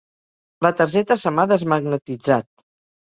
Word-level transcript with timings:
La 0.65 0.69
targeta 0.79 1.17
se 1.23 1.33
m'ha 1.35 1.45
desmagnetitzat. 1.51 2.65